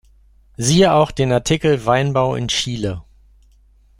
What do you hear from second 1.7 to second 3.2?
Weinbau in Chile.